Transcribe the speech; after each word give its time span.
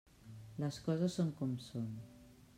Les 0.63 0.79
coses 0.87 1.19
són 1.21 1.31
com 1.43 1.53
són. 1.69 1.89